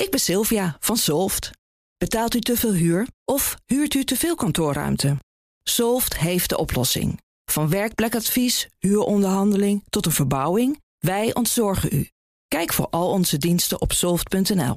[0.00, 1.50] ik ben Sylvia van Solft.
[1.98, 5.16] Betaalt u te veel huur of huurt u te veel kantoorruimte?
[5.62, 7.20] Solft heeft de oplossing.
[7.44, 12.08] Van werkplekadvies, huuronderhandeling tot een verbouwing, wij ontzorgen u.
[12.48, 14.76] Kijk voor al onze diensten op soft.nl.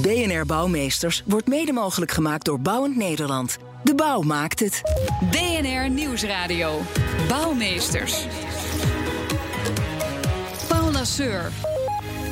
[0.00, 3.58] BNR Bouwmeesters wordt mede mogelijk gemaakt door Bouwend Nederland.
[3.84, 4.82] De bouw maakt het.
[5.30, 6.80] BNR Nieuwsradio.
[7.28, 8.26] Bouwmeesters.
[10.68, 11.71] Paul Lasseur.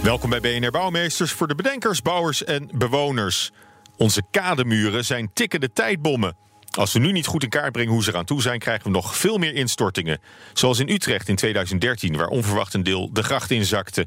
[0.02, 3.50] Welkom bij BNR Bouwmeesters voor de bedenkers, bouwers en bewoners.
[3.96, 6.36] Onze kademuren zijn tikkende tijdbommen.
[6.70, 8.90] Als we nu niet goed in kaart brengen hoe ze eraan toe zijn, krijgen we
[8.90, 10.20] nog veel meer instortingen.
[10.52, 14.06] Zoals in Utrecht in 2013, waar onverwacht een deel de gracht inzakte.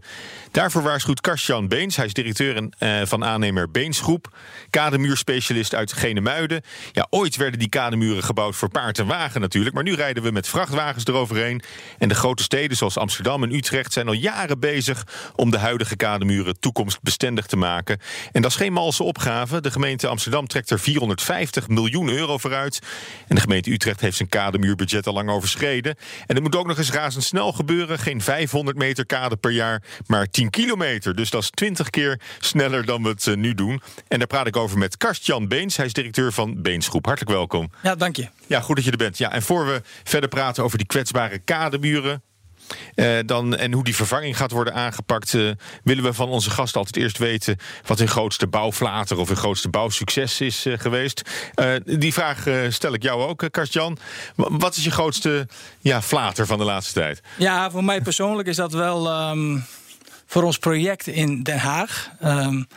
[0.51, 4.35] Daarvoor waarschuwt Karstjan Beens, hij is directeur eh, van aannemer Beensgroep,
[4.69, 6.61] kademuurspecialist uit Genemuiden.
[6.91, 10.31] Ja, ooit werden die kademuren gebouwd voor paard en wagen natuurlijk, maar nu rijden we
[10.31, 11.61] met vrachtwagens eroverheen.
[11.97, 15.95] En de grote steden zoals Amsterdam en Utrecht zijn al jaren bezig om de huidige
[15.95, 17.99] kademuren toekomstbestendig te maken.
[18.31, 19.61] En dat is geen malse opgave.
[19.61, 24.29] De gemeente Amsterdam trekt er 450 miljoen euro voor en de gemeente Utrecht heeft zijn
[24.29, 25.95] kademuurbudget al lang overschreden.
[26.27, 27.99] En het moet ook nog eens razendsnel gebeuren.
[27.99, 31.15] Geen 500 meter kade per jaar, maar 10 kilometer.
[31.15, 33.81] Dus dat is 20 keer sneller dan we het eh, nu doen.
[34.07, 35.77] En daar praat ik over met Karst-Jan Beens.
[35.77, 37.05] Hij is directeur van Beensgroep.
[37.05, 37.71] Hartelijk welkom.
[37.83, 38.27] Ja, dank je.
[38.47, 39.17] Ja, goed dat je er bent.
[39.17, 42.21] Ja, en voor we verder praten over die kwetsbare kademuren...
[42.95, 45.51] Uh, dan, en hoe die vervanging gaat worden aangepakt, uh,
[45.83, 49.69] willen we van onze gasten altijd eerst weten wat hun grootste bouwflater of hun grootste
[49.69, 51.21] bouwsucces is uh, geweest.
[51.83, 53.97] die vraag stel ik jou ook, Karstjan.
[54.35, 55.47] Wat is je grootste
[55.79, 57.21] ja, flater van de laatste tijd?
[57.37, 59.65] Ja, voor mij persoonlijk is dat wel um,
[60.25, 62.09] voor ons project in Den Haag.
[62.23, 62.67] Um,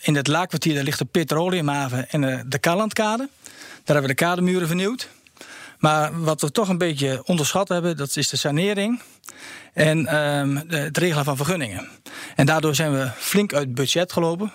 [0.00, 3.28] in het laakkwartier daar ligt de petroleumhaven en de Kallandkade.
[3.84, 5.08] Daar hebben we de kademuren vernieuwd.
[5.82, 9.00] Maar wat we toch een beetje onderschat hebben, dat is de sanering
[9.72, 10.02] en
[10.68, 11.88] de, het regelen van vergunningen.
[12.36, 14.52] En daardoor zijn we flink uit budget gelopen.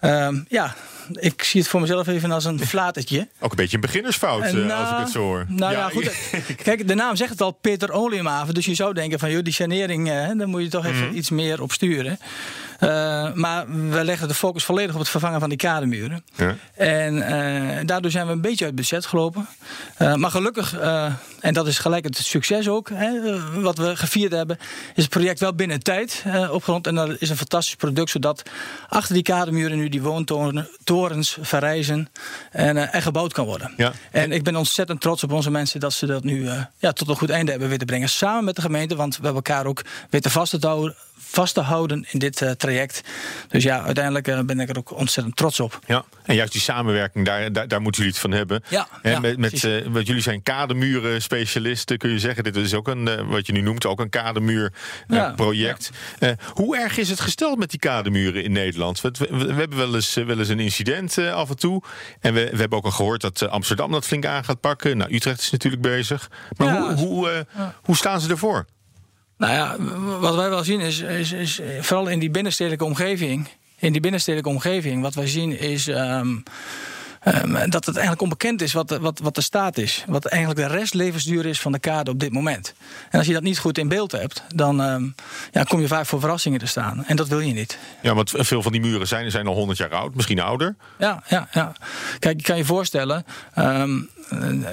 [0.00, 0.74] Um, ja,
[1.12, 3.28] ik zie het voor mezelf even als een flatertje.
[3.40, 5.44] Ook een beetje een beginnersfout, nou, als ik het zo hoor.
[5.48, 6.10] Nou ja, ja goed.
[6.62, 8.54] Kijk, de naam zegt het al, Peter Oliumhaven.
[8.54, 11.14] Dus je zou denken van, joh, die sanering, uh, daar moet je toch even mm.
[11.14, 12.18] iets meer op sturen.
[12.80, 16.24] Uh, maar we leggen de focus volledig op het vervangen van die kademuren.
[16.34, 16.56] Ja.
[16.74, 19.46] En uh, daardoor zijn we een beetje uit budget gelopen.
[19.98, 20.78] Uh, maar gelukkig,
[21.40, 24.58] en dat is gelijk het succes ook, hè, wat we gevierd hebben,
[24.94, 26.86] is het project wel binnen tijd opgerond.
[26.86, 28.42] En dat is een fantastisch product, zodat
[28.88, 30.02] achter die kademuren nu die
[30.94, 32.08] woontorens verrijzen
[32.50, 33.74] en, en gebouwd kan worden.
[33.76, 33.92] Ja.
[34.10, 37.16] En ik ben ontzettend trots op onze mensen dat ze dat nu ja, tot een
[37.16, 38.08] goed einde hebben weten brengen.
[38.08, 40.94] Samen met de gemeente, want we hebben elkaar ook weten vast te houden
[41.26, 43.00] vast te houden in dit uh, traject.
[43.48, 45.78] Dus ja, uiteindelijk uh, ben ik er ook ontzettend trots op.
[45.86, 48.62] Ja, en juist die samenwerking, daar, daar, daar moeten jullie het van hebben.
[48.68, 52.44] Ja, en ja, met, met uh, wat jullie zijn kademuren specialisten, kun je zeggen.
[52.44, 55.90] Dit is ook een, wat je nu noemt, ook een kademuurproject.
[56.18, 59.00] Ja, hoe erg is het gesteld met die kademuren in Nederland?
[59.00, 61.82] We, we, we hebben wel eens, wel eens een incident af en toe.
[62.20, 64.96] En we, we hebben ook al gehoord dat Amsterdam dat flink aan gaat pakken.
[64.96, 66.30] Nou, Utrecht is natuurlijk bezig.
[66.56, 67.46] Maar hoe, hoe,
[67.82, 68.66] hoe staan ze ervoor?
[69.44, 69.76] Nou ja,
[70.20, 73.48] wat wij wel zien is, is, is vooral in die binnenstedelijke omgeving.
[73.78, 75.86] In die binnenstedelijke omgeving, wat wij zien is.
[75.86, 76.42] Um,
[77.24, 80.04] Um, dat het eigenlijk onbekend is wat de, wat, wat de staat is.
[80.06, 82.74] Wat eigenlijk de restlevensduur is van de kade op dit moment.
[83.10, 85.14] En als je dat niet goed in beeld hebt, dan um,
[85.52, 87.04] ja, kom je vaak voor verrassingen te staan.
[87.06, 87.78] En dat wil je niet.
[88.02, 90.76] Ja, want veel van die muren zijn, zijn al 100 jaar oud, misschien ouder.
[90.98, 91.72] Ja, ja, ja.
[92.18, 93.24] Kijk, je kan je voorstellen.
[93.58, 94.10] Um,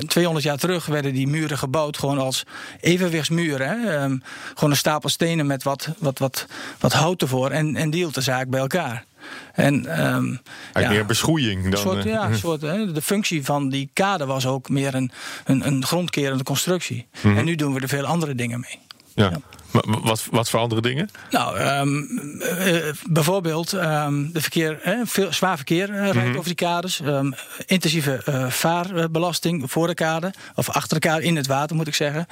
[0.08, 2.44] 200 jaar terug werden die muren gebouwd gewoon als
[2.80, 3.68] evenwichtsmuren.
[3.68, 4.04] Hè?
[4.04, 4.24] Um,
[4.54, 6.48] gewoon een stapel stenen met wat, wat, wat,
[6.80, 9.06] wat hout ervoor en, en die hield de zaak bij elkaar.
[9.54, 10.40] En, um,
[10.74, 11.82] ja, meer beschoeiing dan.
[11.82, 15.12] Soort, ja, een soort, hè, de functie van die kade was ook meer een,
[15.46, 17.06] een, een grondkerende constructie.
[17.12, 17.38] Mm -hmm.
[17.38, 18.80] En nu doen we er veel andere dingen mee.
[19.14, 19.30] Ja.
[19.30, 19.38] ja.
[19.86, 21.10] Wat, wat voor andere dingen?
[21.30, 22.08] Nou, um,
[22.42, 26.32] uh, bijvoorbeeld um, de verkeer, veel, zwaar verkeer uh, rijdt mm -hmm.
[26.32, 27.00] over die kades.
[27.00, 27.34] Um,
[27.66, 30.34] intensieve uh, vaarbelasting voor de kade.
[30.56, 32.28] Of achter de kade in het water, moet ik zeggen.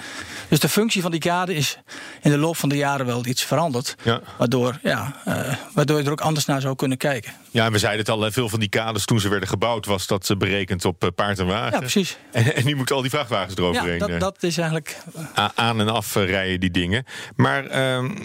[0.48, 1.78] Dus de functie van die kade is
[2.22, 3.96] in de loop van de jaren wel iets veranderd.
[4.04, 4.22] Ja.
[4.38, 5.16] Waardoor, ja,
[5.74, 7.34] waardoor je er ook anders naar zou kunnen kijken.
[7.52, 9.86] Ja, en we zeiden het al, veel van die kades toen ze werden gebouwd...
[9.86, 11.72] was dat berekend op paard en wagen.
[11.72, 12.18] Ja, precies.
[12.32, 14.00] En, en nu moeten al die vrachtwagens eroverheen.
[14.00, 14.98] Ja, dat, dat is eigenlijk...
[15.56, 17.06] Aan en af rijden die dingen.
[17.36, 18.16] Maar um,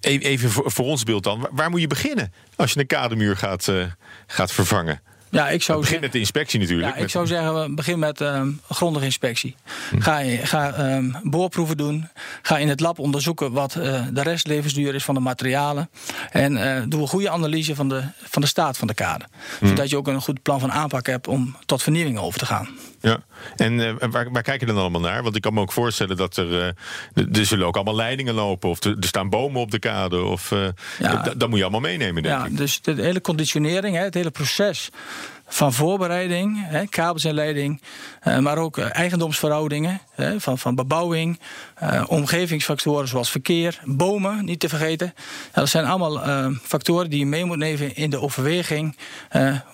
[0.00, 1.48] even voor, voor, ons beeld dan.
[1.50, 3.84] Waar moet je beginnen als je een kademuur gaat, uh,
[4.26, 5.00] gaat vervangen?
[5.34, 6.96] Ja, ik zou begin met de inspectie natuurlijk.
[6.96, 9.54] Ja, ik zou zeggen, begin met um, grondige inspectie.
[9.90, 10.00] Hm.
[10.00, 12.08] Ga, ga um, boorproeven doen.
[12.42, 15.90] Ga in het lab onderzoeken wat uh, de restlevensduur is van de materialen.
[16.30, 19.24] En uh, doe een goede analyse van de, van de staat van de kade.
[19.58, 19.66] Hm.
[19.66, 22.68] Zodat je ook een goed plan van aanpak hebt om tot vernieuwing over te gaan.
[23.04, 23.18] Ja,
[23.56, 25.22] en uh, waar, waar kijk je dan allemaal naar?
[25.22, 26.74] Want ik kan me ook voorstellen dat er.
[27.14, 28.68] Uh, er zullen ook allemaal leidingen lopen.
[28.68, 30.22] Of er, er staan bomen op de kade.
[30.22, 30.66] Of, uh,
[30.98, 32.56] ja, dat moet je allemaal meenemen, denk ja, ik.
[32.56, 34.90] Dus de hele conditionering, het hele proces
[35.46, 37.82] van voorbereiding, hè, kabels en leiding,
[38.40, 41.40] maar ook eigendomsverhoudingen, hè, van, van bebouwing,
[42.06, 45.12] omgevingsfactoren zoals verkeer, bomen, niet te vergeten.
[45.54, 48.96] Ja, dat zijn allemaal factoren die je mee moet nemen in de overweging.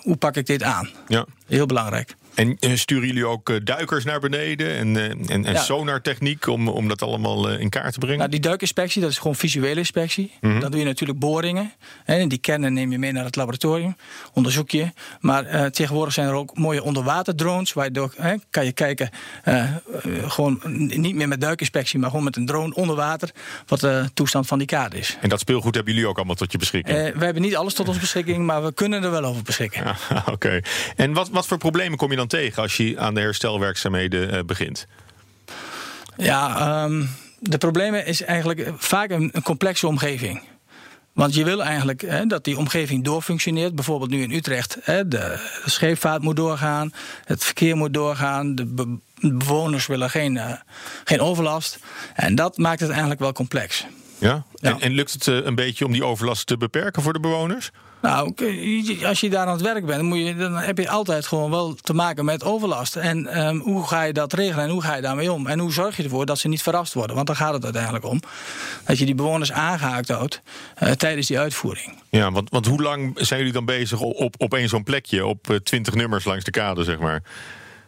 [0.03, 0.91] hoe pak ik dit aan?
[1.06, 1.26] Ja.
[1.47, 2.17] Heel belangrijk.
[2.35, 5.61] En sturen jullie ook duikers naar beneden en, en, en ja.
[5.61, 8.19] sonartechniek om, om dat allemaal in kaart te brengen?
[8.19, 10.32] Nou, die duikinspectie, dat is gewoon visuele inspectie.
[10.41, 10.61] Mhm.
[10.61, 11.73] Dan doe je natuurlijk boringen.
[12.05, 13.97] En die kennen neem je mee naar het laboratorium,
[14.32, 14.93] onderzoek je.
[15.21, 17.73] Maar uh, tegenwoordig zijn er ook mooie onderwaterdrones.
[17.73, 19.11] Waardoor hè, kan je kijken,
[19.44, 19.65] uh,
[20.26, 23.31] gewoon niet meer met duikinspectie, maar gewoon met een drone onder water,
[23.67, 25.17] wat de toestand van die kade is.
[25.21, 26.99] En dat speelgoed hebben jullie ook allemaal tot je beschikking?
[26.99, 29.85] Uh, we hebben niet alles tot onze beschikking, maar we kunnen er wel over beschikken.
[29.85, 30.31] Ja, Oké.
[30.33, 30.65] Okay.
[30.97, 34.87] En wat, wat voor problemen kom je tegen als je aan de herstelwerkzaamheden begint?
[36.17, 37.08] Ja, um,
[37.38, 40.43] de problemen is eigenlijk vaak een, complexe omgeving.
[41.12, 43.75] Want je wil eigenlijk hè, dat die omgeving doorfunctioneert.
[43.75, 44.78] Bijvoorbeeld nu in Utrecht.
[44.82, 46.93] Hè, de, scheepvaart moet doorgaan,
[47.25, 48.55] het verkeer moet doorgaan.
[48.55, 50.52] De be bewoners willen geen, uh,
[51.05, 51.78] geen overlast.
[52.14, 53.87] En dat maakt het eigenlijk wel complex.
[54.20, 54.44] Ja?
[54.55, 54.70] ja.
[54.70, 57.70] En, en, lukt het uh, een beetje om die overlast te beperken voor de bewoners?
[58.02, 58.34] Nou,
[59.05, 61.75] als je daar aan het werk bent, moet je, dan heb je altijd gewoon wel
[61.75, 62.96] te maken met overlast.
[62.96, 65.46] En um, hoe ga je dat regelen en hoe ga je daarmee om?
[65.46, 67.17] En hoe zorg je ervoor dat ze niet verrast worden?
[67.17, 68.20] Want daar gaat het uiteindelijk om.
[68.84, 70.40] Dat je die bewoners aangehaakt houdt
[70.82, 72.02] uh, tijdens die uitvoering.
[72.11, 75.50] Ja, want, want hoe lang zijn jullie dan bezig op, op, één zo'n plekje, op
[75.50, 77.23] uh, 20 nummers langs de kade, zeg maar?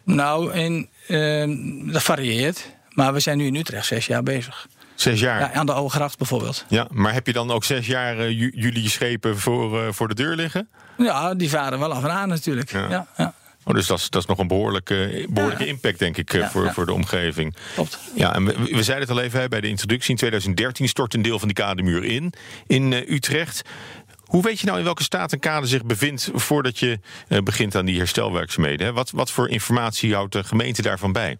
[0.05, 2.71] Nou, in, uh, dat varieert.
[2.95, 4.67] Maar we zijn nu in Utrecht zes jaar bezig.
[5.03, 5.41] Zes jaar?
[5.41, 6.65] Ja, aan de Oude Gracht bijvoorbeeld.
[6.69, 10.15] Ja, maar heb je dan ook zes jaar uh, jullie schepen voor, uh, voor de
[10.15, 10.69] deur liggen?
[10.97, 12.73] Ja, die varen wel af en aan natuurlijk.
[12.73, 13.07] Ja.
[13.17, 13.35] ja.
[13.65, 15.71] Oh, dus dat is, dat is nog een behoorlijke, behoorlijke ja.
[15.71, 17.57] impact, denk ik, ja, voor, voor de omgeving.
[17.75, 17.99] Klopt.
[18.15, 20.11] Ja, en we, we zeiden het al even bij de introductie.
[20.11, 22.33] In 2013 stort een deel van die kademuur in,
[22.67, 23.63] in uh, Utrecht.
[24.25, 26.99] Hoe weet je nou in welke staat een kade zich bevindt voordat je
[27.45, 28.87] begint aan die herstelwerkzaamheden?
[28.87, 28.93] Hè?
[28.93, 31.39] Wat, wat voor informatie houdt de gemeente daarvan bij?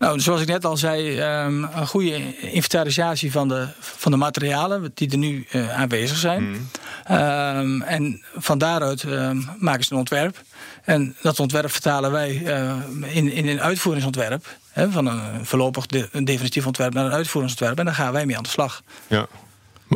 [0.00, 4.90] Nou, zoals ik net al zei, um, een goede inventarisatie van de, van de materialen
[4.94, 6.42] die er nu uh, aanwezig zijn.
[6.42, 6.68] Hmm.
[7.08, 7.16] Mm.
[7.16, 10.42] Um, en van daaruit um, maken ze een ontwerp.
[10.84, 12.76] En dat ontwerp vertalen wij uh,
[13.16, 14.56] in, in een uitvoeringsontwerp.
[14.70, 17.78] Hè, van een voorlopig de, een definitief ontwerp naar een uitvoeringsontwerp.
[17.78, 18.82] En daar gaan wij mee aan de slag.
[19.06, 19.26] Ja.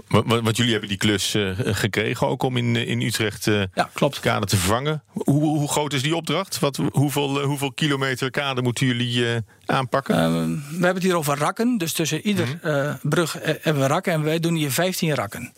[0.09, 4.21] Want jullie hebben die klus uh, gekregen ook om in, in Utrecht uh, ja, klopt.
[4.21, 5.03] kade te vervangen.
[5.07, 6.59] Hoe, hoe, groot is die opdracht?
[6.59, 10.15] Wat, hoeveel, hoeveel kilometer kade moeten jullie aanpakken?
[10.55, 11.79] we hebben het hier over rakken.
[11.79, 12.99] Dus tussen ieder mm -hmm.
[13.03, 14.13] brug hebben we rakken.
[14.13, 15.53] En wij doen hier 15 rakken.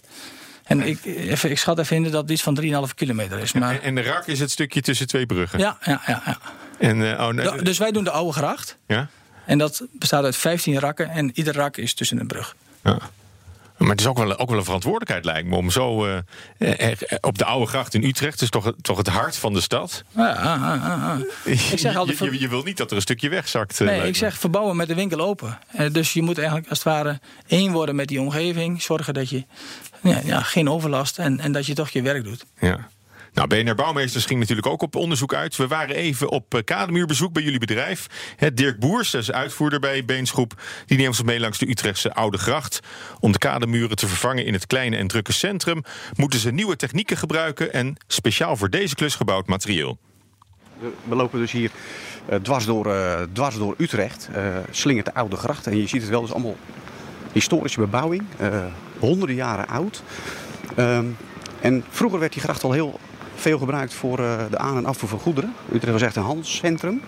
[0.65, 3.53] En ik, even, ik schat even in dat dit van 3,5 kilometer is.
[3.53, 3.75] Maar...
[3.75, 5.59] En, en, de rak is het stukje tussen twee bruggen?
[5.59, 6.23] Ja, ja, ja.
[6.27, 6.39] ja.
[6.79, 7.63] En, oh, nee.
[7.63, 8.79] Dus wij doen de oude gracht.
[8.87, 9.09] Ja?
[9.45, 11.09] En dat bestaat uit 15 rakken.
[11.09, 12.57] En ieder rak is tussen een brug.
[12.83, 12.99] Ja.
[13.77, 16.19] Maar het is ook wel, ook wel een verantwoordelijkheid, lijkt me, om zo uh,
[16.59, 20.05] er, op de Oude Gracht in Utrecht, dus toch, toch het hart van de stad.
[20.17, 21.21] Ja, ah, ah, ah.
[21.45, 23.81] Ik zeg altijd, je, je, je, wil niet dat er een stukje wegzakt.
[23.81, 25.59] Nee, ik zeg verbouwen met de winkel open.
[25.81, 28.83] Uh, dus je moet eigenlijk als het ware één worden met die omgeving.
[28.83, 29.45] Zorgen dat je
[30.03, 32.45] ja, ja, geen overlast en, en dat je toch je werk doet.
[32.61, 32.89] Ja.
[33.37, 35.57] Nou, BNR Bouwmeesters ging natuurlijk ook op onderzoek uit.
[35.57, 38.07] We waren even op kademuurbezoek bij jullie bedrijf.
[38.55, 42.39] Dirk Boers, dat is uitvoerder bij Beensgroep, die neemt ons mee langs de Utrechtse Oude
[42.39, 42.81] Gracht.
[43.21, 45.83] Om de kademuren te vervangen in het kleine en drukke centrum
[46.15, 49.99] moeten ze nieuwe technieken gebruiken en speciaal voor deze klus gebouwd materieel.
[51.05, 51.71] We lopen dus hier
[52.31, 55.67] uh, dwars, door, uh, dwars door Utrecht, uh, slingert de Oude Gracht.
[55.67, 56.57] En je ziet het wel, dus allemaal
[57.33, 58.23] historische bebouwing,
[58.99, 60.03] honderden jaren oud.
[60.79, 61.17] Um,
[61.61, 63.01] en vroeger werd die gracht al heel
[63.37, 65.55] veel gebruikt voor uh, de aan- en afvoer van goederen.
[65.73, 67.03] Utrecht was echt een handelscentrum.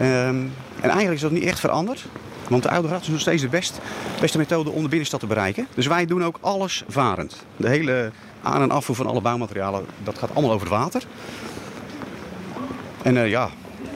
[0.00, 2.04] Um, en eigenlijk is dat niet echt veranderd.
[2.48, 3.78] Want de Oude Gracht is nog steeds de best,
[4.20, 5.66] beste methode om de binnenstad te bereiken.
[5.74, 7.44] Dus wij doen ook alles varend.
[7.56, 8.10] De hele
[8.42, 11.02] aan- en afvoer van alle bouwmaterialen, dat gaat allemaal over het water.
[13.02, 13.48] En uh, ja,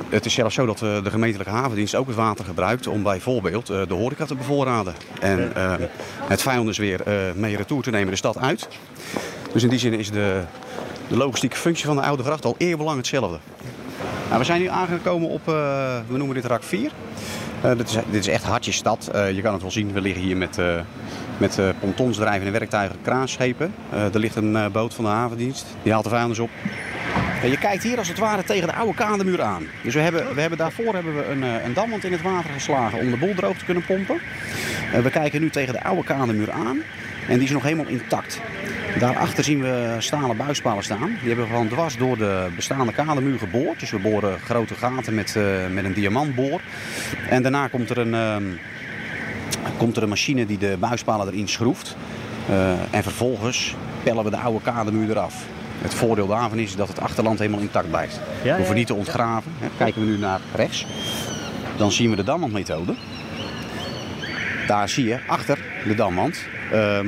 [0.09, 3.67] het is zelfs zo dat uh, de gemeentelijke havendienst ook het water gebruikt om bijvoorbeeld
[3.67, 4.95] de horeca te bevoorraden.
[5.21, 5.75] En uh,
[6.25, 7.01] het vuilnis weer
[7.35, 8.69] mee retour te nemen de stad uit.
[9.53, 10.43] Dus in die zin is de,
[11.09, 13.39] de logistieke functie van de Oude Gracht al eerbelang hetzelfde.
[14.27, 16.91] Nou, we zijn nu aangekomen op, we noemen dit rak 4.
[17.77, 19.11] dit, is, dit is echt hartje stad.
[19.35, 20.59] je kan het wel zien, we liggen hier met,
[21.37, 23.75] met pontons, drijvende werktuigen, kraanschepen.
[23.91, 26.51] er ligt een boot van de havendienst, die haalt de vuilnis op.
[27.43, 29.67] Je kijkt hier als het ware tegen de oude kademuur aan.
[29.83, 32.99] Dus we hebben, we hebben daarvoor hebben we een, een dammand in het water geslagen
[32.99, 34.21] om de boel droog te kunnen pompen.
[35.03, 36.83] We kijken nu tegen de oude kademuur aan
[37.29, 38.41] en die is nog helemaal intact.
[38.99, 41.07] Daarachter zien we stalen buispalen staan.
[41.07, 43.81] Die hebben we gewoon dwars door de bestaande kademuur geboord.
[43.81, 46.61] Dus we boren grote gaten met, uh, met een diamantboor.
[47.29, 48.37] En daarna komt er een, uh,
[49.76, 51.97] komt er een machine die de buispalen erin schroeft.
[52.50, 55.45] Uh, en vervolgens pellen we de oude kademuur eraf.
[55.83, 58.21] Het voordeel daarvan is dat het achterland helemaal intact blijft.
[58.43, 59.52] Ja, we hoeven niet te ontgraven.
[59.76, 60.87] Kijken we nu naar rechts,
[61.76, 62.95] dan zien we de damwandmethode.
[64.67, 67.07] Daar zie je achter de damwand ehm,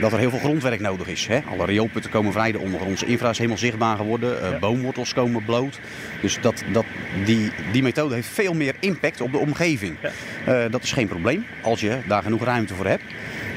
[0.00, 1.26] dat er heel veel grondwerk nodig is.
[1.26, 1.40] Hè?
[1.50, 4.38] Alle rioolputten komen vrij, de ondergrondse infra is helemaal zichtbaar geworden.
[4.42, 5.80] Uh, boomwortels komen bloot.
[6.20, 6.84] Dus dat, dat,
[7.24, 9.96] die, die methode heeft veel meer impact op de omgeving.
[10.02, 10.64] Ja.
[10.64, 13.04] Uh, dat is geen probleem als je daar genoeg ruimte voor hebt.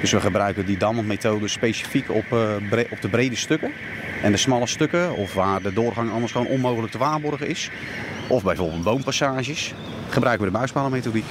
[0.02, 3.72] Dus we gebruiken die damwandmethode specifiek op, uh, bre op de brede stukken.
[4.22, 7.70] En de smalle stukken, of waar de doorgang anders gewoon onmogelijk te waarborgen is.
[8.30, 9.74] Of bijvoorbeeld boompassages,
[10.10, 11.26] gebruiken we de buispalenmethodiek.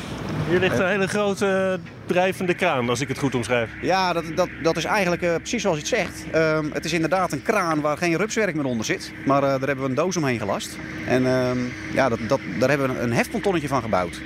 [0.48, 3.70] Hier ligt een hele grote drijvende kraan, als ik het goed omschrijf.
[3.82, 6.24] Ja, dat, dat, dat is eigenlijk uh, precies zoals je het zegt.
[6.34, 9.12] Uh, het is inderdaad een kraan waar geen rupswerk meer onder zit.
[9.24, 10.76] Maar uh, daar hebben we een doos omheen gelast.
[11.06, 11.58] En ehm,
[11.92, 14.20] ja, dat, dat, daar hebben we een hefpontonnetje van gebouwd.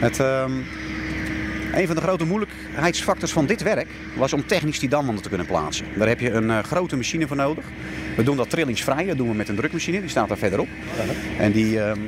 [0.00, 0.52] Het, ehm,
[1.74, 5.46] een van de grote moeilijkheidsfactors van dit werk was om technisch die damwanden te kunnen
[5.46, 5.86] plaatsen.
[5.96, 7.64] Daar heb je een grote machine voor nodig.
[8.16, 10.68] We doen dat trillingsvrij, dat doen we met een drukmachine, die staat daar verderop.
[11.38, 11.98] En die, ehm,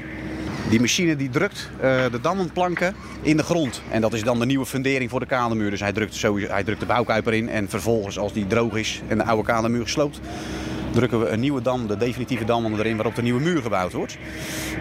[0.68, 3.82] die machine die drukt uh, de damwandplanken in de grond.
[3.90, 5.70] En dat is dan de nieuwe fundering voor de kademuur.
[5.70, 7.48] Dus hij drukt, hij drukt de bouwkuiper in.
[7.48, 10.20] En vervolgens, als die droog is en de oude kademuur gesloopt,
[10.90, 14.18] drukken we een nieuwe dam, de definitieve dam erin, waarop de nieuwe muur gebouwd wordt.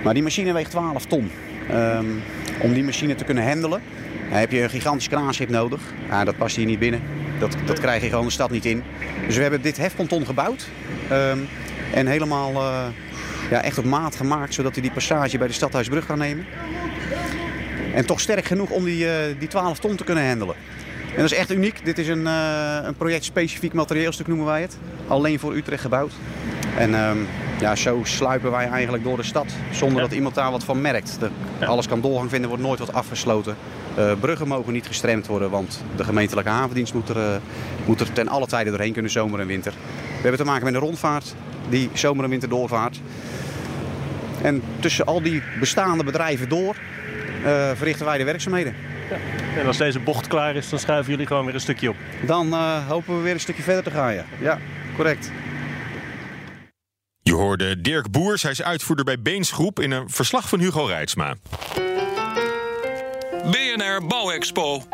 [0.03, 1.31] Maar die machine weegt 12 ton.
[1.71, 2.21] Um,
[2.61, 3.81] om die machine te kunnen handelen,
[4.39, 5.81] heb je een gigantisch kraanschip nodig.
[6.09, 7.01] Ja, dat past hier niet binnen.
[7.39, 8.83] Dat, dat krijg je gewoon de stad niet in.
[9.25, 10.67] Dus we hebben dit hefponton gebouwd.
[11.11, 11.47] Um,
[11.93, 12.85] en helemaal uh,
[13.49, 16.45] ja, echt op maat gemaakt, zodat hij die passage bij de Stadhuisbrug kan nemen.
[17.93, 20.55] En toch sterk genoeg om die, uh, die 12 ton te kunnen handelen.
[21.15, 21.85] En dat is echt uniek.
[21.85, 24.77] Dit is een, uh, een project specifiek materieelstuk noemen wij het.
[25.07, 26.11] Alleen voor Utrecht gebouwd.
[26.77, 27.27] En um,
[27.59, 30.07] ja, zo sluipen wij eigenlijk door de stad zonder ja.
[30.07, 31.19] dat iemand daar wat van merkt.
[31.19, 31.65] De, ja.
[31.65, 33.55] Alles kan doorgang vinden, wordt nooit wat afgesloten.
[33.97, 37.35] Uh, bruggen mogen niet gestremd worden, want de gemeentelijke havendienst moet er, uh,
[37.85, 39.71] moet er ten alle tijden doorheen kunnen, zomer en winter.
[40.07, 41.35] We hebben te maken met een rondvaart
[41.69, 43.01] die zomer en winter doorvaart.
[44.41, 46.75] En tussen al die bestaande bedrijven door
[47.45, 48.75] uh, verrichten wij de werkzaamheden.
[49.09, 49.17] Ja.
[49.59, 51.95] En als deze bocht klaar is, dan schuiven jullie gewoon weer een stukje op.
[52.25, 52.53] Dan
[52.87, 54.25] hopen we weer een stukje verder te gaan, ja.
[54.39, 54.59] Ja,
[54.95, 55.31] correct.
[57.21, 61.35] Je hoorde Dirk Boers, hij is uitvoerder bij Beensgroep in een verslag van Hugo Reitsma.
[63.81, 64.85] BNR Bouwexpo.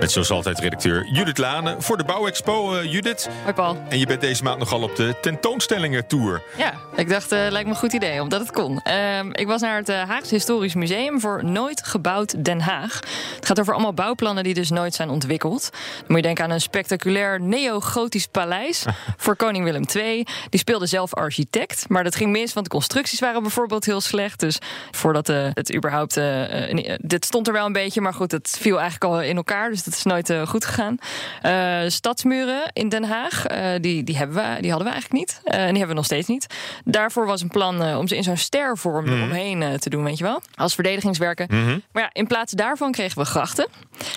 [0.00, 2.74] Met zoals altijd redacteur Judith Lane voor de Bouwexpo.
[2.74, 3.28] Uh, Judith.
[3.42, 3.82] Hoi Paul.
[3.88, 6.42] En je bent deze maand nogal op de tentoonstellingen tour.
[6.56, 8.80] Ja, ik dacht, uh, lijkt me een goed idee, omdat het kon.
[8.86, 13.00] Uh, ik was naar het Haagse Historisch Museum voor Nooit Gebouwd Den Haag.
[13.36, 15.68] Het gaat over allemaal bouwplannen die dus nooit zijn ontwikkeld.
[15.70, 18.84] Dan moet je denken aan een spectaculair neo-gotisch paleis
[19.16, 20.26] voor koning Willem II.
[20.50, 24.40] Die speelde zelf architect, maar dat ging mis, want de constructies waren bijvoorbeeld heel slecht.
[24.40, 24.58] Dus
[24.90, 26.20] voordat het überhaupt...
[26.96, 29.70] dit stond er wel een beetje, maar goed, het viel eigenlijk al in elkaar.
[29.70, 30.98] Dus dat is nooit uh, goed gegaan.
[31.42, 35.40] Uh, stadsmuren in Den Haag, uh, die, die, hebben we, die hadden we eigenlijk niet.
[35.44, 36.46] en die hebben we nog steeds niet.
[36.84, 39.12] Daarvoor was een plan om ze in zo'n stervorm mm.
[39.12, 40.42] eromheen te doen, weet je wel.
[40.54, 41.46] Als verdedigingswerken.
[41.50, 41.82] Mm -hmm.
[41.92, 43.68] Maar ja, in plaats daarvan kregen we grachten.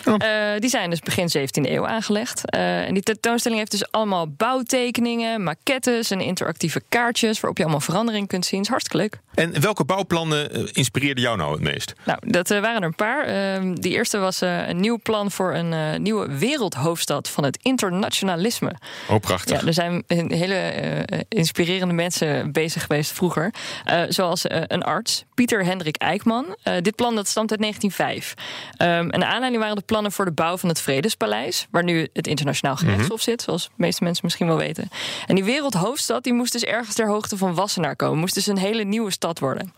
[0.05, 0.15] Oh.
[0.57, 2.49] die zijn dus begin 17e eeuw aangelegd.
[2.49, 8.27] en die tentoonstelling heeft dus allemaal bouwtekeningen, maquettes en interactieve kaartjes waarop je allemaal verandering
[8.27, 8.61] kunt zien.
[8.61, 9.19] is hartstikke leuk.
[9.33, 11.93] En welke bouwplannen inspireerden jou nou het meest?
[12.05, 13.25] Nou, dat waren er een paar.
[13.25, 18.73] Ehm, die eerste was een nieuw plan voor een uh, nieuwe wereldhoofdstad van het internationalisme.
[19.09, 19.61] Oh, prachtig.
[19.61, 20.73] Ja, er zijn hele
[21.11, 23.53] uh, inspirerende mensen bezig geweest vroeger.
[23.85, 26.55] Uh, zoals een arts, Pieter Hendrik Eijkman.
[26.81, 28.33] dit plan dat stamt uit 1905.
[28.81, 32.07] Um, en de aanleiding waren de plannen voor de bouw van het Vredespaleis, waar nu
[32.13, 33.19] het internationaal gerechtshof mm -hmm.
[33.19, 34.89] zit, zoals de meeste mensen misschien wel weten.
[35.27, 38.19] En die wereldhoofdstad die moest dus ergens ter hoogte van Wassenaar komen.
[38.19, 39.73] Moest dus een hele nieuwe stad worden.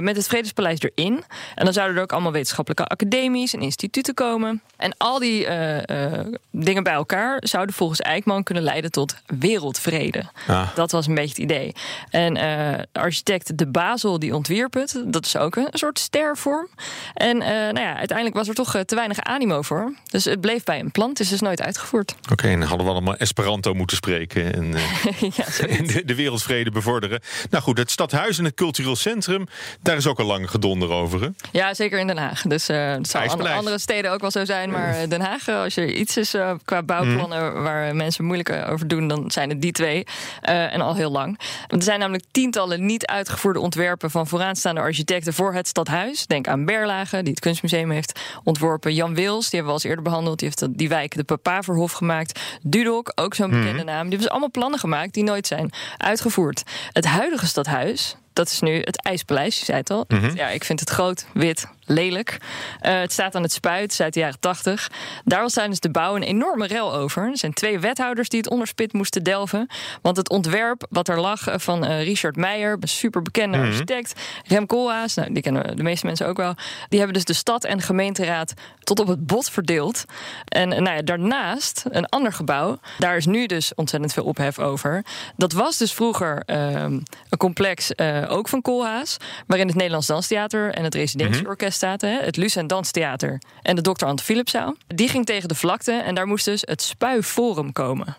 [0.00, 1.24] met het Vredespaleis erin.
[1.54, 4.62] En dan zouden er ook allemaal wetenschappelijke academies en instituten komen.
[4.76, 10.24] En al die uh, uh, dingen bij elkaar zouden volgens Eijkman kunnen leiden tot wereldvrede.
[10.46, 10.74] Ah.
[10.74, 11.72] Dat was een beetje het idee.
[12.10, 15.02] En uh, architect De Basel die ontwierp het.
[15.06, 16.68] Dat is ook een soort stervorm.
[17.14, 19.92] En nou ja, uiteindelijk was er toch te weinig animo voor.
[20.10, 21.08] Dus het bleef bij een plan.
[21.08, 22.14] Het is dus nooit uitgevoerd.
[22.22, 24.54] Oké, okay, en dan hadden we allemaal Esperanto moeten spreken.
[24.54, 24.72] En,
[25.36, 27.20] ja, en de, de, wereldvrede bevorderen.
[27.50, 29.46] Nou goed, het stadhuis en het cultureel centrum.
[29.80, 31.20] Daar is ook al lang gedonder over.
[31.20, 31.28] Hè?
[31.52, 32.42] Ja, zeker in Den Haag.
[32.42, 34.70] Dus het zal andere, andere steden ook wel zo zijn.
[34.70, 35.48] Maar naar Den Haag.
[35.48, 37.62] Als er iets is uh, qua bouwplannen Mhm.
[37.62, 40.04] waar mensen moeilijk over doen, dan zijn het die twee.
[40.48, 41.38] Uh, en al heel lang.
[41.68, 46.26] Er zijn namelijk tientallen niet uitgevoerde ontwerpen van vooraanstaande architecten voor het stadhuis.
[46.26, 48.94] Denk aan Berlage, die het Kunstmuseum heeft ontworpen.
[48.94, 50.38] Jan Wils, die hebben we al eens eerder behandeld.
[50.38, 52.40] Die heeft die wijk de Papaverhof gemaakt.
[52.62, 53.84] Dudok, ook zo'n bekende Mhm.
[53.84, 53.86] naam.
[53.86, 56.62] Die hebben dus allemaal plannen gemaakt die nooit zijn uitgevoerd.
[56.92, 60.04] Het huidige stadhuis, dat is nu het IJspaleis, je zei het al.
[60.08, 60.36] Mhm.
[60.36, 62.36] Ja, ik vind het groot, wit, lelijk.
[62.82, 64.90] Uh, het staat aan het spuit, uit de jaren 80.
[65.24, 67.28] Daar was tijdens de bouw een enorme rel over.
[67.30, 69.66] Er zijn twee wethouders die het onderspit moesten delven.
[70.02, 73.66] Want het ontwerp wat er lag van uh, Richard Meijer, een superbekende Mhm.
[73.66, 76.54] architect, Rem Koolhaas, nou, die kennen de meeste mensen ook wel.
[76.88, 80.04] Die hebben dus de stad en gemeenteraad tot op het bot verdeeld.
[80.44, 82.78] En nou ja, daarnaast een ander gebouw.
[82.98, 85.04] Daar is nu dus ontzettend veel ophef over.
[85.36, 87.04] Dat was dus vroeger uh, een
[87.38, 87.98] complex
[88.28, 93.40] ook van Koolhaas, waarin het Nederlands Danstheater en het Residentieorkest Hè, het Luce en Danstheater
[93.62, 94.04] en de Dr.
[94.04, 94.76] Ante Philipszaal.
[94.86, 98.16] Die ging tegen de vlakte en daar moest dus het Spuiforum komen.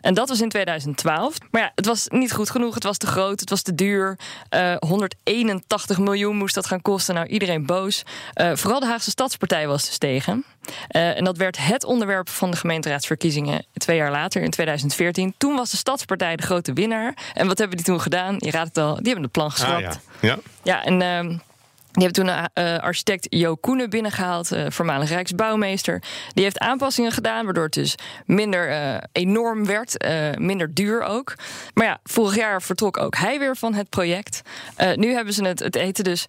[0.00, 1.36] En dat was in 2012.
[1.50, 2.74] Maar ja, het was niet goed genoeg.
[2.74, 4.18] Het was te groot, het was te duur.
[4.54, 7.14] Uh, 181 miljoen moest dat gaan kosten.
[7.14, 8.02] Nou, iedereen boos.
[8.34, 10.44] Uh, vooral de Haagse Stadspartij was dus tegen.
[10.90, 15.34] Uh, en dat werd het onderwerp van de gemeenteraadsverkiezingen twee jaar later, in 2014.
[15.38, 17.14] Toen was de Stadspartij de grote winnaar.
[17.34, 18.36] En wat hebben die toen gedaan?
[18.38, 19.84] Je raadt het al, die hebben het plan geschrapt.
[19.84, 20.28] Ah, ja.
[20.28, 20.38] ja.
[20.62, 21.42] ja, en.
[21.92, 26.02] Die hebben toen uh, architect Jo Koenen binnengehaald, uh, voormalig Rijksbouwmeester.
[26.34, 27.94] Die heeft aanpassingen gedaan, waardoor het dus
[28.26, 30.04] minder enorm werd,
[30.38, 31.34] minder duur ook.
[31.74, 34.40] Maar ja, vorig jaar vertrok ook hij weer van het project.
[34.94, 36.26] nu hebben ze het, het heette dus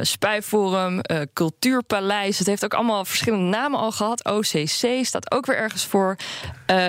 [0.00, 1.00] Spuiforum,
[1.32, 2.38] Cultuurpaleis.
[2.38, 4.24] Het heeft ook allemaal verschillende namen al gehad.
[4.24, 6.16] OCC staat ook weer ergens voor.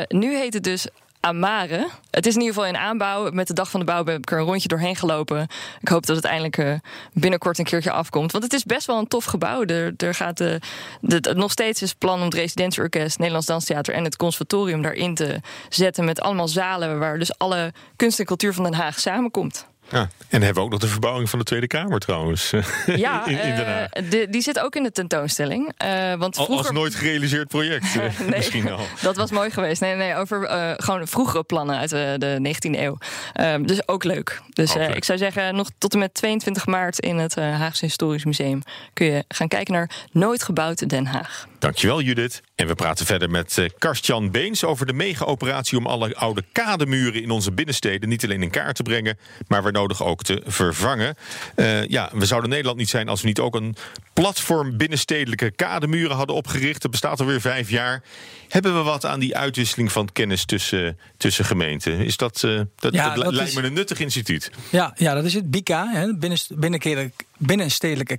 [0.07, 0.87] nu heet het dus
[1.25, 1.89] Amare.
[2.11, 3.31] Het is in ieder geval in aanbouw.
[3.31, 5.47] Met de dag van de bouw heb ik er een rondje doorheen gelopen.
[5.81, 6.73] Ik hoop dat het eindelijk uh,
[7.13, 8.31] binnenkort een keertje afkomt.
[8.31, 9.65] Want het is best wel een tof gebouw.
[9.65, 10.59] Er, er gaat de,
[11.01, 15.41] de, nog steeds is plan om het Residentieorkest, Nederlands Danstheater en het Conservatorium daarin te
[15.69, 16.05] zetten.
[16.05, 19.67] Met allemaal zalen waar dus alle kunst en cultuur van Den Haag samenkomt.
[19.89, 22.53] Ja, en hebben we ook nog de verbouwing van de Tweede Kamer trouwens.
[22.85, 23.87] Ja, in, in Den Haag.
[23.97, 25.73] uh, de, die zit ook in de tentoonstelling.
[25.85, 26.57] Uh, want vroeger...
[26.57, 28.79] Als nooit gerealiseerd project, nee, misschien al.
[29.01, 29.81] Dat was mooi geweest.
[29.81, 32.97] Nee, nee, over uh, gewoon vroegere plannen uit de, de 19e eeuw.
[33.41, 34.41] Um, dus ook leuk.
[34.49, 38.61] Dus ik zou zeggen, nog tot en met 22 maart in het Haagse Historisch Museum
[38.93, 41.47] kun je gaan kijken naar Nooit gebouwd Den Haag.
[41.59, 42.41] Dankjewel, Judith.
[42.55, 47.21] En we praten verder met uh, Karstjan Beens over de mega-operatie om alle oude kademuren
[47.21, 51.15] in onze binnensteden niet alleen in kaart te brengen, maar waar nodig ook te vervangen.
[51.55, 53.75] Uh, ja, we zouden Nederland niet zijn als we niet ook een
[54.13, 56.81] platform binnenstedelijke kademuren hadden opgericht.
[56.81, 58.03] Dat bestaat alweer vijf jaar.
[58.49, 61.99] Hebben we wat aan die uitwisseling van kennis tussen, tussen gemeenten?
[61.99, 64.51] Is dat, uh, dat, ja, dat, dat lijkt is, me een nuttig instituut.
[64.69, 65.51] Ja, ja dat is het.
[65.51, 67.11] BICA, hè, binnenstedelijke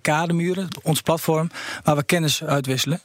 [0.00, 1.50] kademuren, ons platform,
[1.84, 3.00] waar we kennis uitwisselen.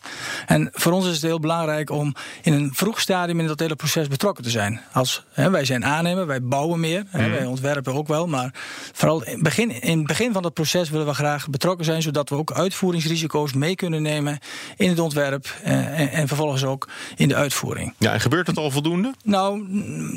[0.46, 3.76] En voor ons is het heel belangrijk om in een vroeg stadium in dat hele
[3.76, 4.82] proces betrokken te zijn.
[4.92, 8.54] Als, hè, wij zijn aannemer, wij bouwen meer, hè, wij ontwerpen ook wel, maar
[8.94, 12.30] vooral in, begin, in het begin van dat proces willen we graag betrokken zijn, zodat
[12.30, 14.40] we ook uitvoeringsrisico's mee kunnen nemen
[14.78, 17.94] in het ontwerp en, en, en vervolgens ook in de uitvoering.
[17.98, 19.14] Ja, en gebeurt dat al voldoende?
[19.24, 19.66] Nou,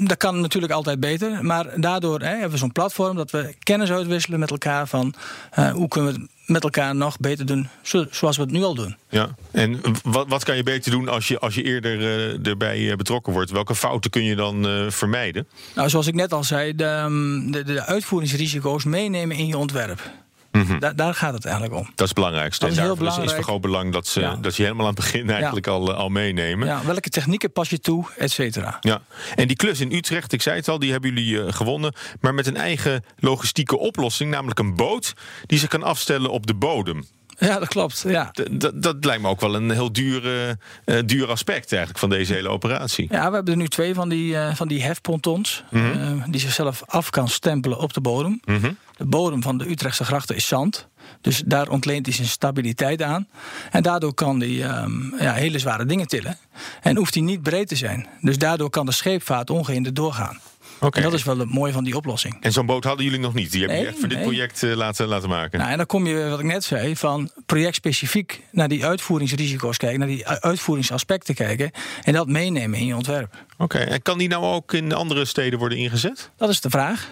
[0.06, 3.90] dat kan natuurlijk altijd beter, maar daardoor hè, hebben we zo'n platform dat we kennis
[3.90, 5.14] uitwisselen met elkaar van
[5.58, 7.68] uh, hoe kunnen we het met elkaar nog beter doen
[8.10, 8.96] zoals we het nu al doen.
[9.08, 12.78] Ja, en wat, wat kan je beter doen als je, als je eerder uh, erbij
[12.78, 13.50] uh, betrokken wordt?
[13.50, 15.46] Welke fouten kun je dan uh, vermijden?
[15.74, 20.10] Nou, zoals ik net al zei, de, de, de uitvoeringsrisico's meenemen in je ontwerp.
[20.54, 20.78] Mm -hmm.
[20.78, 21.82] da daar gaat het eigenlijk om.
[21.82, 22.64] Dat is het belangrijkste.
[22.64, 23.28] Dat is heel belangrijk.
[23.28, 24.36] is van groot belang dat, ze, ja.
[24.36, 25.72] dat je helemaal aan het begin eigenlijk ja.
[25.72, 26.66] al, al meenemen.
[26.66, 28.76] Ja, welke technieken pas je toe, et cetera.
[28.80, 29.02] Ja,
[29.34, 31.94] en die klus in Utrecht, ik zei het al, die hebben jullie uh, gewonnen.
[32.20, 35.12] Maar met een eigen logistieke oplossing, namelijk een boot
[35.46, 37.04] die zich kan afstellen op de bodem.
[37.38, 38.04] Ja, dat klopt.
[38.08, 38.30] Ja.
[38.74, 40.48] Dat lijkt me ook wel een heel duur,
[40.84, 43.06] uh, duur aspect eigenlijk van deze hele operatie.
[43.10, 45.64] Ja, we hebben er nu twee van die, uh, van die hefpontons.
[45.70, 45.98] Mm Mhm.
[45.98, 46.16] -hmm.
[46.18, 48.40] uh, die zichzelf af kan stempelen op de bodem.
[48.44, 48.76] Mm -hmm.
[48.96, 50.88] De bodem van de Utrechtse grachten is zand.
[51.20, 53.28] Dus daar ontleent hij zijn stabiliteit aan.
[53.70, 56.38] En daardoor kan hij um, ja, hele zware dingen tillen.
[56.80, 58.06] En hoeft hij niet breed te zijn.
[58.20, 60.38] Dus daardoor kan de scheepvaart ongehinderd doorgaan.
[60.84, 61.02] Okay.
[61.02, 62.36] En dat is wel het mooie van die oplossing.
[62.40, 63.50] En zo'n boot hadden jullie nog niet?
[63.50, 64.16] Die hebben nee, jullie echt voor nee.
[64.16, 65.58] dit project uh, laten, laten maken?
[65.58, 69.98] Nou, en dan kom je, wat ik net zei, van projectspecifiek naar die uitvoeringsrisico's kijken,
[69.98, 71.70] naar die uitvoeringsaspecten kijken
[72.02, 73.34] en dat meenemen in je ontwerp.
[73.58, 73.92] Oké, okay.
[73.92, 76.30] en kan die nou ook in andere steden worden ingezet?
[76.36, 77.08] Dat is de vraag.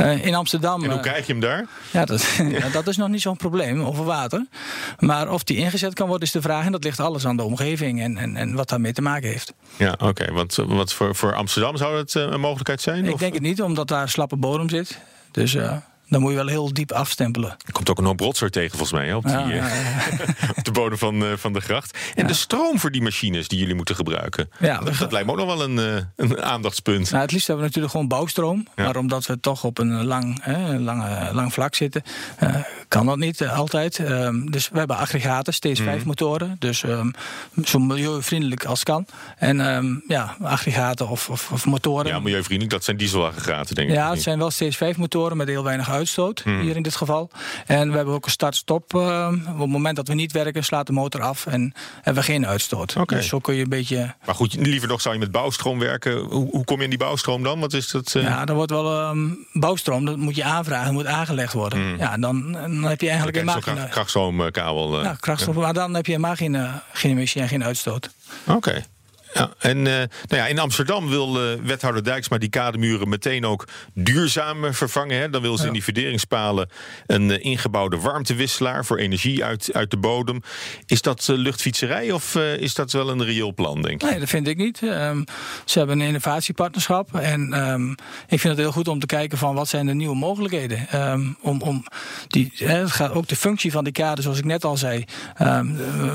[0.00, 0.84] Uh, in Amsterdam.
[0.84, 1.66] En hoe krijg je hem daar?
[1.90, 2.22] Ja, dat,
[2.58, 4.46] ja, dat is nog niet zo'n probleem over water.
[4.98, 6.64] Maar of die ingezet kan worden, is de vraag.
[6.64, 9.52] En dat ligt alles aan de omgeving en, en, en wat daarmee te maken heeft.
[9.76, 10.04] Ja, oké.
[10.04, 10.32] Okay.
[10.32, 13.04] Want wat voor, voor Amsterdam zou het uh, een mogelijkheid zijn?
[13.04, 13.20] Ik of?
[13.20, 14.98] denk het niet, omdat daar slappe bodem zit.
[15.30, 15.76] Dus uh,
[16.08, 17.50] dan moet je wel heel diep afstempelen.
[17.66, 19.66] Er komt ook een hoop rotzooi tegen, volgens mij, hè, op, die, Ja, eh, ja,
[19.68, 20.48] ja.
[20.56, 21.98] op de bodem van, eh, van de gracht.
[22.14, 24.50] En de stroom voor die machines die jullie moeten gebruiken.
[24.58, 27.10] Ja, dat, dat lijkt me ook nog wel een, eh, een aandachtspunt.
[27.10, 28.66] Nou, het liefst hebben we natuurlijk gewoon bouwstroom.
[28.76, 32.02] Maar omdat we toch op een lang, hè, een lange, lang vlak zitten,
[32.88, 33.98] kan dat niet altijd.
[33.98, 35.88] Ehm, dus we hebben aggregaten, steeds Mhm.
[35.88, 36.56] vijf motoren.
[36.58, 37.10] Dus ehm,
[37.64, 39.06] zo milieuvriendelijk als kan.
[39.36, 42.06] En ehm, ja, aggregaten of, of, of motoren.
[42.06, 43.94] Ja, milieuvriendelijk, dat zijn dieselaggregaten, denk ik.
[43.94, 46.60] Ja, het zijn wel steeds vijf motoren met heel weinig uitstoot, Hmm.
[46.60, 47.30] hier in dit geval.
[47.66, 48.94] En we hebben ook een start-stop.
[48.94, 52.32] eh, op het moment dat we niet werken, slaat de motor af en hebben we
[52.32, 52.96] geen uitstoot.
[52.96, 53.14] Oké.
[53.14, 54.14] Dus zo kun je een beetje...
[54.26, 56.18] Maar goed, liever nog zou je met bouwstroom werken.
[56.18, 57.60] Hoe, hoe kom je in die bouwstroom dan?
[57.60, 58.14] Wat is dat?
[58.14, 58.22] eh?
[58.22, 61.96] Ja, er wordt wel ehm, bouwstroom, dat moet je aanvragen, moet aangelegd worden.
[61.98, 63.74] Ja, dan, dan heb je eigenlijk Dan geen...
[63.74, 64.98] kracht- krachtstroomkabel.
[64.98, 65.04] eh.
[65.04, 66.56] ja, krachtstof, maar dan heb je helemaal geen,
[66.92, 68.10] geen emissie en geen uitstoot.
[68.46, 68.84] Oké.
[69.34, 73.64] Ja, en eh, nou ja, in Amsterdam wil eh, wethouder Dijksma die kademuren meteen ook
[73.94, 75.18] duurzaam eh, vervangen.
[75.18, 75.30] Hè?
[75.30, 76.68] Dan wil ze in die verderingspalen
[77.06, 80.42] een ingebouwde warmtewisselaar voor energie uit, uit de bodem.
[80.86, 84.08] Is dat luchtfietserij of is dat wel een reëel plan, denk je?
[84.08, 84.82] Nee, dat vind ik niet.
[84.82, 85.22] Ehm,
[85.64, 87.14] ze hebben een innovatiepartnerschap.
[87.14, 87.90] En ehm,
[88.28, 90.88] ik vind het heel goed om te kijken van wat zijn de nieuwe mogelijkheden.
[90.90, 91.84] Ehm, om, om
[92.28, 95.04] die, hè, het gaat ook de functie van die kade, zoals ik net al zei.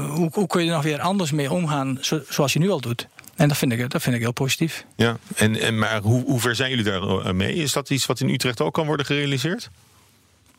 [0.10, 2.82] Hoe, hoe kun je er nog weer anders mee omgaan zo- zoals je nu al
[2.82, 3.08] doet?
[3.36, 4.86] En dat vind ik, dat vind ik heel positief.
[4.96, 7.54] Ja, en, en, maar hoe, hoe ver zijn jullie daar eh, mee?
[7.54, 9.70] Is dat iets wat in Utrecht ook kan worden gerealiseerd?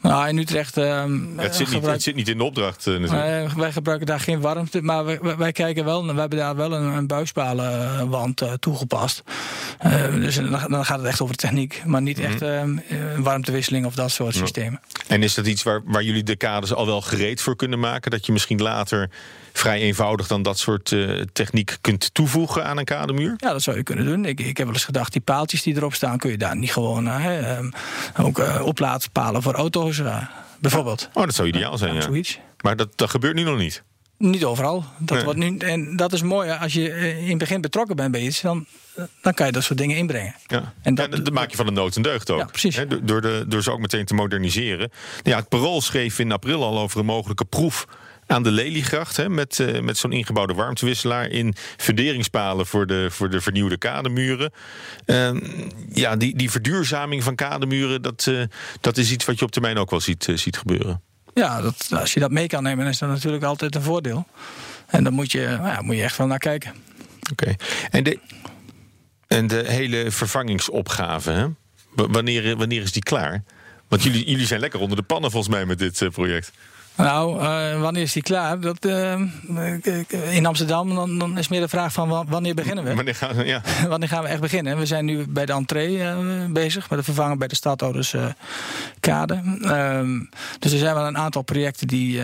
[0.00, 0.76] Nou, in Utrecht.
[0.76, 3.52] ehm, het, zit niet, gebruik- het zit niet in de opdracht eh, natuurlijk.
[3.56, 6.82] Wij gebruiken daar geen warmte, maar wij, wij- kijken wel, we hebben daar wel een,
[6.96, 9.22] een buisspalenwand eh, toegepast.
[10.14, 12.44] Dus dan, dan gaat het echt over de techniek, maar niet echt Mhm.
[12.44, 14.80] ehm, eh, warmtewisseling of dat soort systemen.
[15.06, 18.10] En is dat iets waar, waar jullie de kaders al wel gereed voor kunnen maken?
[18.10, 19.10] Dat je misschien later
[19.58, 23.34] vrij eenvoudig dan dat soort eh, techniek kunt toevoegen aan een kademuur?
[23.36, 24.24] Ja, dat zou je kunnen doen.
[24.24, 26.72] Ik, ik heb wel eens gedacht, die paaltjes die erop staan, kun je daar niet
[26.72, 27.70] gewoon eh, ehm,
[28.20, 30.02] ook eh, oplaadpalen voor auto's,
[30.58, 31.08] bijvoorbeeld.
[31.12, 32.00] Oh, dat zou ideaal zijn, ja.
[32.00, 32.38] Zoiets.
[32.60, 33.82] Maar dat, dat gebeurt nu nog niet.
[34.18, 34.84] Niet overal.
[34.98, 35.24] Dat Nee.
[35.24, 36.48] wordt nu, en dat is mooi.
[36.48, 36.56] hè.
[36.56, 36.88] Als je
[37.20, 38.66] in het begin betrokken bent bij iets, dan,
[39.22, 40.34] dan kan je dat soort dingen inbrengen.
[40.46, 40.72] Ja.
[40.82, 42.38] En dat, dat maak je van de nood een deugd ook.
[42.38, 42.76] Ja, precies.
[42.76, 44.90] Hè, door, door, de, door ze ook meteen te moderniseren.
[45.22, 47.86] Ja, het Parool schreef in april al over een mogelijke proef
[48.26, 49.16] aan de Leliegracht.
[49.16, 54.52] Hè, met eh, met zo'n ingebouwde warmtewisselaar in verderingspalen voor de, voor de vernieuwde kademuren.
[55.04, 55.40] Ehm,
[55.92, 58.42] ja, die, die verduurzaming van kademuren, dat, eh,
[58.80, 61.02] dat is iets wat je op termijn ook wel ziet, eh, ziet gebeuren.
[61.34, 64.26] Ja, dat, als je dat mee kan nemen, is dat natuurlijk altijd een voordeel.
[64.86, 66.74] En daar moet je, nou ja, moet je echt wel naar kijken.
[67.32, 67.54] Oké.
[67.90, 68.18] En, de,
[69.26, 71.46] en de hele vervangingsopgave, hè?
[71.94, 73.44] Wanneer, wanneer is die klaar?
[73.88, 76.52] Want jullie, jullie zijn lekker onder de pannen volgens mij met dit project.
[76.96, 78.60] Nou, eh, wanneer is die klaar?
[78.60, 79.20] Dat, eh,
[80.30, 82.94] in Amsterdam dan, dan is meer de vraag van wa- wanneer beginnen we?
[83.04, 83.60] Wanneer gaan, ja.
[83.88, 84.78] wanneer gaan we echt beginnen?
[84.78, 86.16] We zijn nu bij de entree eh,
[86.48, 88.26] bezig, met het vervangen bij de stadhouders eh,
[89.00, 89.42] kade.
[89.62, 90.18] Ehm,
[90.58, 92.22] dus er zijn wel een aantal projecten die,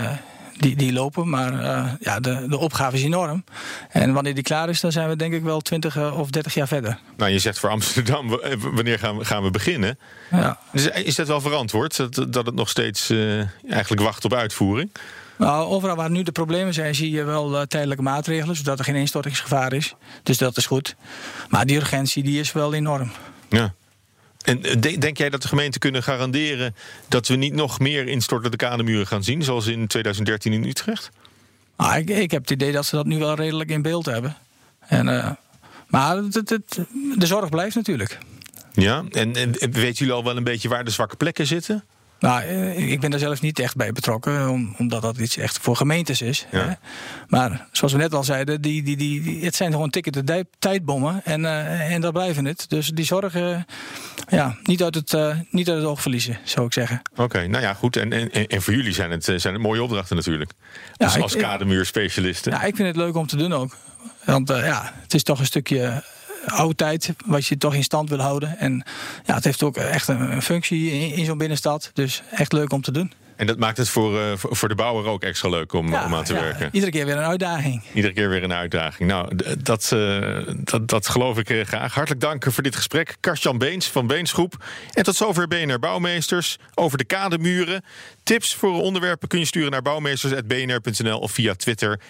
[0.60, 3.44] die, die lopen, maar eh, ja, de, de opgave is enorm.
[3.90, 6.68] En wanneer die klaar is, dan zijn we denk ik wel 20 of 30 jaar
[6.68, 6.98] verder.
[7.16, 9.98] Nou, je zegt voor Amsterdam, eh, wanneer gaan we, gaan we beginnen?
[10.30, 10.58] Ja.
[10.72, 11.96] Dus is dat wel verantwoord?
[11.96, 13.38] Dat, dat het nog steeds eh,
[13.70, 14.90] eigenlijk wacht op uitvoering?
[15.38, 18.84] Nou, overal waar nu de problemen zijn, zie je wel eh, tijdelijke maatregelen, zodat er
[18.84, 19.94] geen instortingsgevaar is.
[20.22, 20.96] Dus dat is goed.
[21.48, 23.10] Maar die urgentie die is wel enorm.
[23.48, 23.74] Ja.
[24.44, 26.74] En eh, de- denk jij dat de gemeenten kunnen garanderen
[27.08, 31.10] dat we niet nog meer instortende kademuren gaan zien, zoals in 2013 in Utrecht?
[31.76, 34.36] Ah, ik, ik heb het idee dat ze dat nu wel redelijk in beeld hebben.
[34.80, 35.30] En, eh,
[35.86, 36.78] maar het, het- het-
[37.16, 38.18] de zorg blijft natuurlijk.
[38.72, 39.04] Ja.
[39.10, 41.84] En, en weten jullie al wel een beetje waar de zwakke plekken zitten?
[42.20, 45.58] Nou, eh, ik ben daar zelf niet echt bij betrokken, om- omdat dat iets echt
[45.58, 46.46] voor gemeentes is.
[46.50, 46.58] Ja.
[46.68, 46.72] Hè.
[47.28, 50.44] Maar zoals we net al zeiden, die, die, die, die- het zijn gewoon tikkende dij-
[50.58, 52.64] tijdbommen en, eh, en dat blijven het.
[52.68, 53.56] Dus die zorg eh,
[54.28, 57.02] ja, niet, uit het, eh, niet uit het oog verliezen, zou ik zeggen.
[57.16, 57.96] Oké, nou ja, goed.
[57.96, 60.50] En, en, en voor jullie zijn het, eh, zijn het mooie opdrachten natuurlijk.
[60.96, 62.52] Ja, als ik- als kademuurspecialisten.
[62.52, 63.76] Ja, ik vind het leuk om te doen ook.
[64.24, 66.02] Want eh, ja, het is toch een stukje
[66.46, 68.58] oudtijd wat je toch in stand wil houden.
[68.58, 68.84] En
[69.24, 71.90] ja, het heeft ook echt een, functie in zo'n binnenstad.
[71.94, 73.12] Dus echt leuk om te doen.
[73.40, 76.04] En dat maakt het voor, eh, voor voor de bouwer ook extra leuk om, Ja,
[76.04, 76.68] om aan te ja, werken.
[76.72, 77.82] Iedere keer weer een uitdaging.
[77.94, 79.08] Iedere keer weer een uitdaging.
[79.08, 81.94] Nou, dat, eh, dat, dat geloof ik eh, graag.
[81.94, 83.16] Hartelijk dank voor dit gesprek.
[83.20, 84.64] Karstjan Beens van Beensgroep.
[84.92, 87.84] En tot zover BNR Bouwmeesters over de kademuren.
[88.22, 92.00] Tips voor onderwerpen kun je sturen naar bouwmeesters.bnr.nl of via Twitter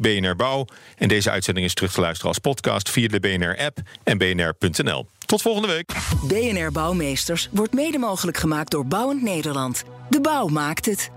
[0.00, 0.66] @bnrbouw.
[0.96, 5.06] En deze uitzending is terug te luisteren als podcast via de BNR-app en bnr.nl.
[5.30, 5.92] Tot volgende week.
[6.22, 9.82] BNR Bouwmeesters wordt mede mogelijk gemaakt door Bouwend Nederland.
[10.08, 11.10] De bouw maakt het.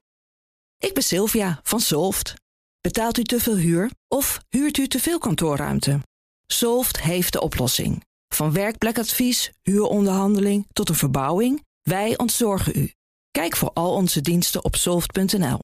[0.77, 2.33] Ik ben Sylvia van Solft.
[2.81, 5.99] Betaalt u te veel huur of huurt u te veel kantoorruimte?
[6.47, 8.03] Solft heeft de oplossing.
[8.27, 12.91] Van werkplekadvies, huuronderhandeling tot een verbouwing, wij ontzorgen u.
[13.31, 15.59] Kijk voor al onze diensten op soft.nl.